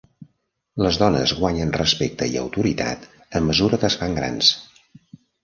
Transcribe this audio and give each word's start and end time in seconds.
Les 0.85 0.95
dones 1.01 1.33
guanyen 1.41 1.73
respecte 1.75 2.29
i 2.31 2.39
autoritat 2.45 3.07
a 3.41 3.43
mesura 3.51 3.81
que 3.85 3.89
es 3.93 4.01
fan 4.03 4.19
grans. 4.23 4.51